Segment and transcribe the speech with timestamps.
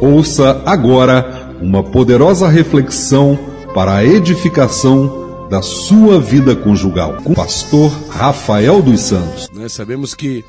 [0.00, 3.36] Ouça agora uma poderosa reflexão
[3.74, 9.48] para a edificação da sua vida conjugal com o pastor Rafael dos Santos.
[9.52, 10.44] Nós sabemos que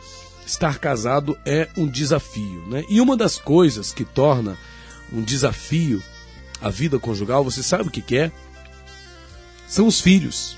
[0.46, 2.83] estar casado é um desafio, né?
[2.88, 4.56] E uma das coisas que torna
[5.12, 6.00] um desafio
[6.62, 8.31] a vida conjugal, você sabe o que, que é?
[9.68, 10.58] São os filhos.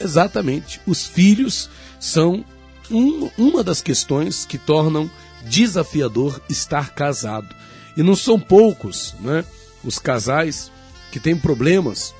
[0.00, 0.80] Exatamente.
[0.86, 1.68] Os filhos
[2.00, 2.42] são
[2.90, 5.10] um, uma das questões que tornam
[5.44, 7.54] desafiador estar casado.
[7.96, 9.44] E não são poucos né,
[9.84, 10.70] os casais
[11.10, 12.14] que têm problemas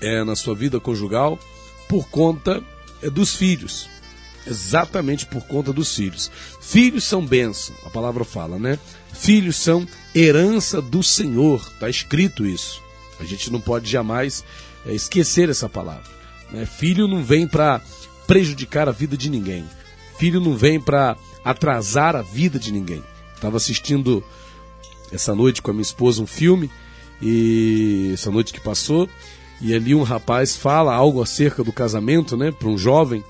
[0.00, 1.38] é, na sua vida conjugal
[1.88, 2.62] por conta
[3.02, 3.88] é, dos filhos.
[4.46, 6.30] Exatamente por conta dos filhos.
[6.60, 8.78] Filhos são bênção, a palavra fala, né?
[9.12, 12.80] Filhos são herança do Senhor, está escrito isso.
[13.20, 14.44] A gente não pode jamais
[14.86, 16.10] é, esquecer essa palavra.
[16.50, 16.64] Né?
[16.64, 17.80] Filho não vem para
[18.26, 19.64] prejudicar a vida de ninguém.
[20.18, 23.02] Filho não vem para atrasar a vida de ninguém.
[23.34, 24.24] Estava assistindo
[25.12, 26.70] essa noite com a minha esposa um filme
[27.20, 29.08] e essa noite que passou
[29.60, 33.24] e ali um rapaz fala algo acerca do casamento, né, para um jovem.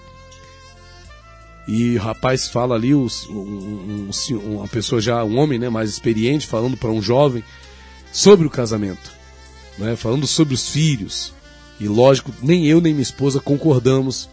[1.66, 5.90] E o rapaz fala ali, um, um, um, uma pessoa já, um homem né, mais
[5.90, 7.42] experiente, falando para um jovem
[8.12, 9.10] sobre o casamento,
[9.78, 11.32] né, falando sobre os filhos.
[11.80, 14.28] E lógico, nem eu nem minha esposa concordamos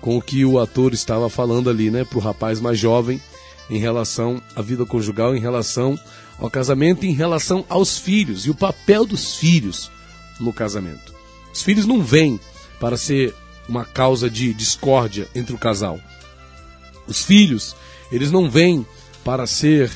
[0.00, 3.20] com o que o ator estava falando ali, né, para o rapaz mais jovem
[3.68, 5.98] em relação à vida conjugal, em relação
[6.38, 9.90] ao casamento, em relação aos filhos e o papel dos filhos
[10.38, 11.14] no casamento.
[11.52, 12.38] Os filhos não vêm
[12.80, 13.34] para ser
[13.68, 15.98] uma causa de discórdia entre o casal.
[17.06, 17.76] Os filhos,
[18.10, 18.86] eles não vêm
[19.24, 19.90] para ser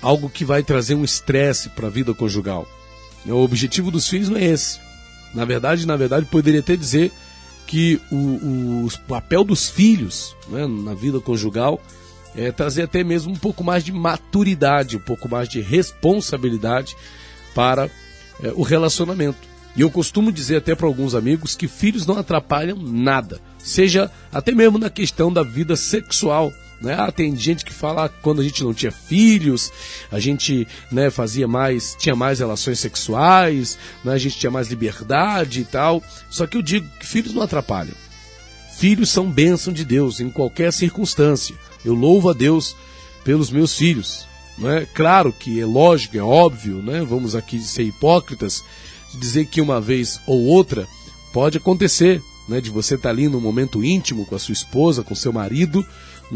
[0.00, 2.66] algo que vai trazer um estresse para a vida conjugal.
[3.24, 4.80] O objetivo dos filhos não é esse.
[5.32, 7.12] Na verdade, na verdade, poderia até dizer
[7.66, 8.16] que o,
[8.86, 11.80] o, papel dos filhos né, na vida conjugal
[12.36, 16.96] é trazer até mesmo um pouco mais de maturidade, um pouco mais de responsabilidade
[17.54, 17.90] para
[18.42, 19.52] é, o relacionamento.
[19.74, 24.52] E eu costumo dizer até para alguns amigos que filhos não atrapalham nada, seja até
[24.52, 26.52] mesmo na questão da vida sexual.
[26.80, 26.96] Né?
[26.98, 29.72] Ah, tem gente que fala que quando a gente não tinha filhos,
[30.10, 35.60] a gente né, fazia mais, tinha mais relações sexuais, né, a gente tinha mais liberdade
[35.60, 36.02] e tal.
[36.28, 37.94] Só que eu digo que filhos não atrapalham.
[38.76, 41.54] Filhos são bênção de Deus em qualquer circunstância.
[41.84, 42.76] Eu louvo a Deus
[43.24, 44.26] pelos meus filhos.
[44.58, 44.86] Né?
[44.94, 47.04] Claro que é lógico, é óbvio, né?
[47.08, 48.62] vamos aqui ser hipócritas,
[49.14, 50.86] dizer que uma vez ou outra
[51.32, 52.60] pode acontecer, né?
[52.60, 55.84] de você estar ali num momento íntimo com a sua esposa, com seu marido,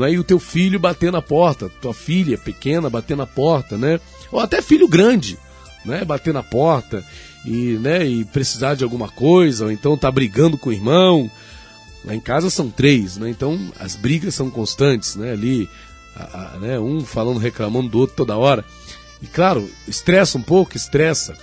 [0.04, 3.98] é E o teu filho bater na porta, tua filha pequena bater na porta, né?
[4.30, 5.38] Ou até filho grande,
[5.84, 6.04] né?
[6.04, 7.04] Bater na porta
[7.46, 8.06] e, né?
[8.06, 11.30] E precisar de alguma coisa, ou então tá brigando com o irmão.
[12.06, 13.28] Lá em casa são três, né?
[13.28, 15.32] Então as brigas são constantes, né?
[15.32, 15.68] Ali,
[16.14, 16.78] a, a, né?
[16.78, 18.64] um falando, reclamando do outro toda hora.
[19.20, 21.36] E claro, estressa um pouco, estressa,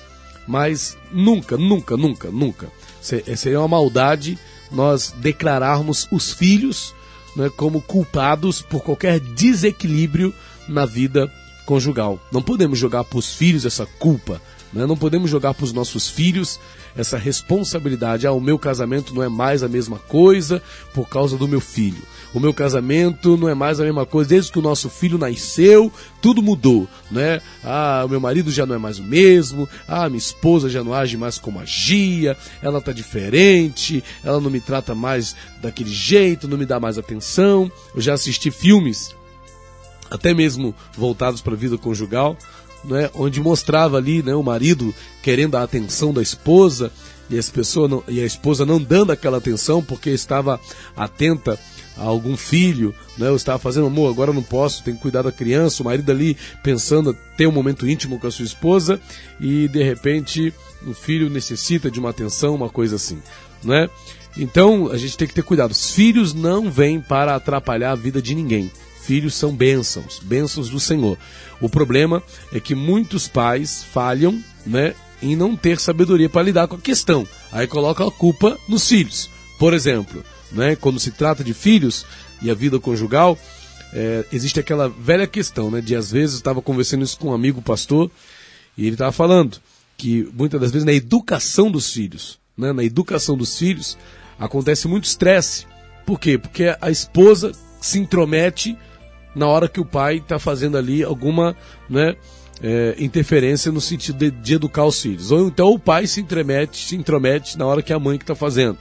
[0.47, 2.71] mas nunca, nunca, nunca, nunca.
[3.01, 4.39] Seria uma maldade
[4.71, 6.95] nós declararmos os filhos
[7.35, 10.33] né, como culpados por qualquer desequilíbrio
[10.67, 11.31] na vida
[11.65, 12.19] conjugal.
[12.31, 14.41] Não podemos jogar para os filhos essa culpa,
[14.73, 14.85] né?
[14.85, 16.59] não podemos jogar para os nossos filhos
[16.95, 18.27] essa responsabilidade.
[18.27, 20.61] Ah, o meu casamento não é mais a mesma coisa
[20.93, 22.01] por causa do meu filho.
[22.33, 25.91] O meu casamento não é mais a mesma coisa desde que o nosso filho nasceu,
[26.19, 27.39] tudo mudou, né?
[27.63, 29.69] Ah, o meu marido já não é mais o mesmo.
[29.87, 32.35] Ah, minha esposa já não age mais como agia.
[32.61, 34.03] Ela tá diferente.
[34.23, 37.71] Ela não me trata mais daquele jeito, não me dá mais atenção.
[37.95, 39.15] Eu já assisti filmes
[40.13, 42.37] até mesmo voltados para a vida conjugal,
[42.83, 46.91] né, onde mostrava ali né, o marido querendo a atenção da esposa
[47.29, 47.39] e,
[47.87, 50.59] não, e a esposa não dando aquela atenção porque estava
[50.95, 51.59] atenta
[51.97, 55.31] a algum filho, né, eu estava fazendo amor, agora não posso, tenho que cuidar da
[55.31, 58.99] criança, o marido ali pensando ter um momento íntimo com a sua esposa
[59.39, 60.53] e de repente
[60.85, 63.21] o filho necessita de uma atenção, uma coisa assim,
[63.63, 63.89] né?
[64.37, 65.71] Então a gente tem que ter cuidado.
[65.71, 68.71] Os filhos não vêm para atrapalhar a vida de ninguém.
[69.05, 71.17] Filhos são bênçãos, bênçãos do Senhor.
[71.59, 72.23] O problema
[72.53, 77.27] é que muitos pais falham, né, em não ter sabedoria para lidar com a questão.
[77.51, 79.29] Aí coloca a culpa nos filhos.
[79.59, 80.23] Por exemplo,
[80.53, 82.05] né, quando se trata de filhos
[82.41, 83.37] e a vida conjugal,
[83.91, 87.61] é, existe aquela velha questão, né, de às vezes estava conversando isso com um amigo
[87.61, 88.09] pastor
[88.77, 89.57] e ele estava falando
[89.97, 93.97] que muitas das vezes na educação dos filhos, né, na educação dos filhos
[94.39, 95.65] acontece muito estresse.
[96.05, 96.37] Por quê?
[96.37, 97.51] Porque a esposa
[97.81, 98.77] se intromete
[99.35, 101.55] na hora que o pai está fazendo ali alguma,
[101.89, 102.15] né,
[102.61, 105.31] é, interferência no sentido de, de, educar os filhos.
[105.31, 108.35] Ou então o pai se intromete, se intromete na hora que a mãe que está
[108.35, 108.77] fazendo.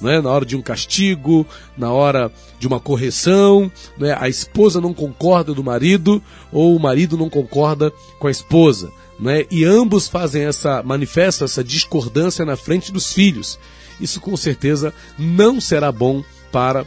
[0.00, 0.20] Né?
[0.20, 4.16] Na hora de um castigo, na hora de uma correção, né?
[4.18, 8.90] a esposa não concorda do marido, ou o marido não concorda com a esposa.
[9.18, 9.44] Né?
[9.50, 13.58] E ambos fazem essa, manifestam essa discordância na frente dos filhos.
[14.00, 16.86] Isso com certeza não será bom para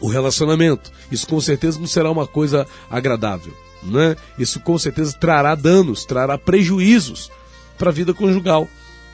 [0.00, 0.90] o relacionamento.
[1.10, 3.52] Isso com certeza não será uma coisa agradável
[3.86, 4.16] né?
[4.38, 7.30] Isso com certeza trará danos, trará prejuízos
[7.78, 8.68] para a vida conjugal,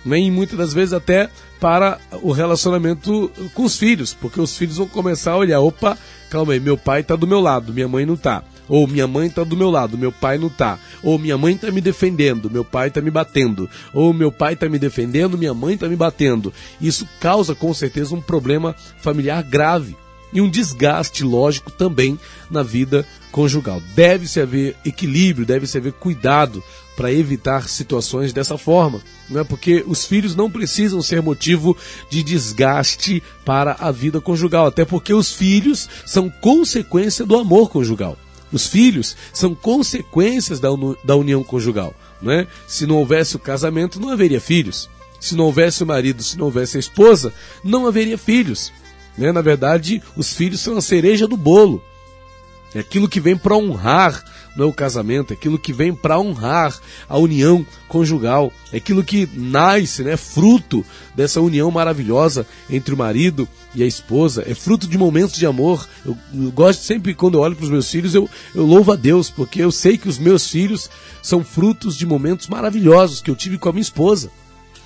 [0.05, 0.19] né?
[0.19, 1.29] E muitas das vezes até
[1.61, 5.97] para o relacionamento com os filhos, porque os filhos vão começar a olhar, opa,
[6.31, 8.43] calma aí, meu pai está do meu lado, minha mãe não está.
[8.69, 10.79] Ou minha mãe está do meu lado, meu pai não está.
[11.03, 13.69] Ou minha mãe está me defendendo, meu pai está me batendo.
[13.93, 16.53] Ou meu pai está me defendendo, minha mãe está me batendo.
[16.81, 19.97] Isso causa com certeza um problema familiar grave
[20.33, 22.19] e um desgaste lógico também
[22.51, 23.83] na vida conjugal.
[23.95, 26.63] Deve-se haver equilíbrio, deve-se haver cuidado
[26.97, 29.43] para evitar situações dessa forma, né?
[29.45, 31.77] porque os filhos não precisam ser motivo
[32.11, 38.19] de desgaste para a vida conjugal, até porque os filhos são consequência do amor conjugal.
[38.53, 40.69] Os filhos são consequências da,
[41.03, 41.95] da união conjugal.
[42.21, 42.47] Né?
[42.67, 44.91] Se não houvesse o casamento, não haveria filhos.
[45.19, 47.33] Se não houvesse o marido, se não houvesse a esposa,
[47.65, 48.71] não haveria filhos.
[49.17, 49.33] Né?
[49.33, 51.83] Na verdade, os filhos são a cereja do bolo.
[52.75, 54.25] É aquilo que vem para honrar
[54.57, 56.79] não é o casamento, é aquilo que vem para honrar
[57.09, 63.49] a união conjugal, é aquilo que nasce, né, fruto dessa união maravilhosa entre o marido
[63.75, 65.89] e a esposa, é fruto de momentos de amor.
[66.05, 68.97] Eu, eu gosto sempre, quando eu olho para os meus filhos, eu, eu louvo a
[68.97, 70.91] Deus, porque eu sei que os meus filhos
[71.23, 74.31] são frutos de momentos maravilhosos que eu tive com a minha esposa.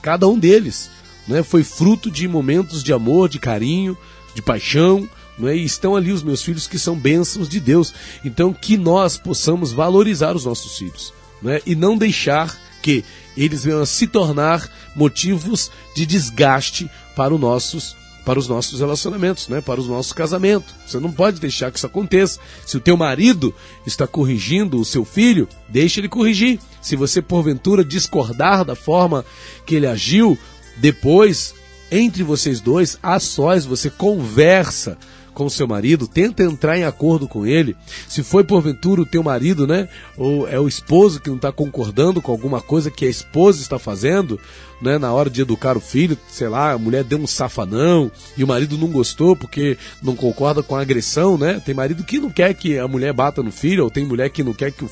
[0.00, 0.90] Cada um deles
[1.26, 3.98] né, foi fruto de momentos de amor, de carinho,
[4.36, 5.56] de paixão, não é?
[5.56, 7.92] E estão ali os meus filhos que são bênçãos de Deus.
[8.24, 11.12] Então que nós possamos valorizar os nossos filhos,
[11.42, 11.62] não é?
[11.66, 13.02] E não deixar que
[13.36, 19.46] eles venham a se tornar motivos de desgaste para os nossos para os nossos relacionamentos,
[19.46, 19.60] né?
[19.60, 20.74] para o nosso casamento.
[20.84, 22.40] Você não pode deixar que isso aconteça.
[22.66, 23.54] Se o teu marido
[23.86, 26.58] está corrigindo o seu filho, deixe ele corrigir.
[26.82, 29.24] Se você porventura discordar da forma
[29.64, 30.36] que ele agiu,
[30.76, 31.54] depois
[31.90, 34.96] entre vocês dois, a sós, você conversa
[35.36, 37.76] com seu marido, tenta entrar em acordo com ele.
[38.08, 39.86] Se foi porventura o teu marido, né,
[40.16, 43.78] ou é o esposo que não está concordando com alguma coisa que a esposa está
[43.78, 44.40] fazendo,
[44.80, 48.42] né, na hora de educar o filho, sei lá, a mulher deu um safanão e
[48.42, 51.60] o marido não gostou porque não concorda com a agressão, né?
[51.64, 54.42] Tem marido que não quer que a mulher bata no filho, ou tem mulher que
[54.42, 54.90] não quer que o,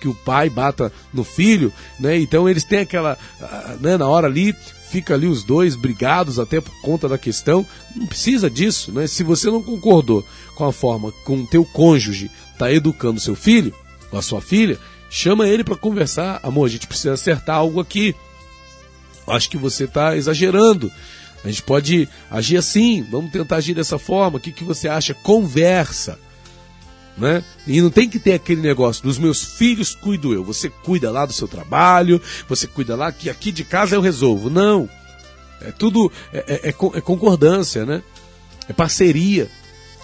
[0.00, 2.18] que o pai bata no filho, né?
[2.18, 4.54] Então eles têm aquela, ah, né, na hora ali,
[4.90, 7.66] fica ali os dois brigados até por conta da questão.
[7.94, 9.06] Não precisa disso, né?
[9.06, 10.24] Se você não concordou
[10.54, 13.74] com a forma com o teu cônjuge está educando seu filho
[14.10, 14.78] ou a sua filha,
[15.10, 16.40] chama ele para conversar.
[16.42, 18.14] Amor, a gente precisa acertar algo aqui.
[19.26, 20.90] Acho que você está exagerando.
[21.44, 24.38] A gente pode agir assim, vamos tentar agir dessa forma.
[24.38, 25.14] O que, que você acha?
[25.14, 26.18] Conversa.
[27.16, 27.42] Né?
[27.66, 30.44] E não tem que ter aquele negócio dos meus filhos cuido eu.
[30.44, 34.50] Você cuida lá do seu trabalho, você cuida lá que aqui de casa eu resolvo.
[34.50, 34.88] Não.
[35.62, 38.02] É tudo é, é, é, é concordância, né?
[38.68, 39.48] É parceria.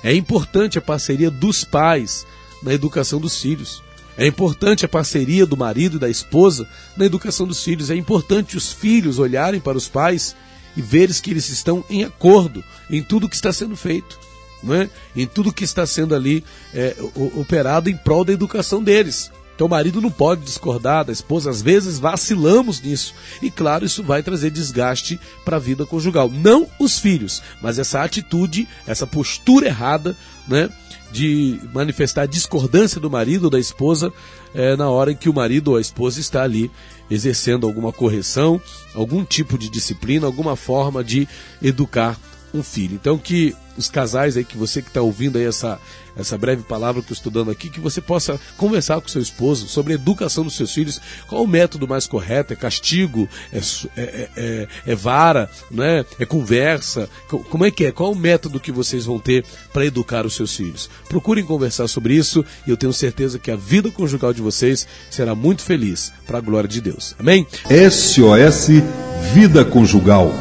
[0.02, 2.26] É importante a parceria dos pais
[2.62, 3.82] na educação dos filhos.
[4.16, 6.66] É importante a parceria do marido e da esposa
[6.96, 7.90] na educação dos filhos.
[7.90, 10.34] É importante os filhos olharem para os pais
[10.74, 14.31] e verem que eles estão em acordo em tudo que está sendo feito
[14.62, 16.44] né, em tudo que está sendo ali
[16.74, 16.96] é,
[17.36, 19.30] operado em prol da educação deles.
[19.54, 23.14] Então o marido não pode discordar da esposa, às vezes vacilamos nisso.
[23.40, 26.28] E claro, isso vai trazer desgaste para a vida conjugal.
[26.28, 30.16] Não os filhos, mas essa atitude, essa postura errada,
[30.48, 30.70] né,
[31.12, 34.12] de manifestar discordância do marido ou da esposa
[34.54, 36.70] é, na hora em que o marido ou a esposa está ali
[37.10, 38.60] exercendo alguma correção,
[38.94, 41.28] algum tipo de disciplina, alguma forma de
[41.62, 42.18] educar
[42.54, 42.94] um filho.
[42.94, 45.80] Então que os casais aí, que você que está ouvindo aí essa,
[46.16, 49.66] essa breve palavra que eu estou dando aqui, que você possa conversar com seu esposo
[49.66, 53.58] sobre a educação dos seus filhos, qual o método mais correto, é castigo, é,
[53.96, 56.04] é, é, é vara, né?
[56.18, 60.26] é conversa, como é que é, qual o método que vocês vão ter para educar
[60.26, 60.90] os seus filhos.
[61.08, 65.34] Procurem conversar sobre isso e eu tenho certeza que a vida conjugal de vocês será
[65.34, 67.14] muito feliz, para a glória de Deus.
[67.18, 67.46] Amém?
[67.90, 68.68] SOS
[69.34, 70.32] Vida Conjugal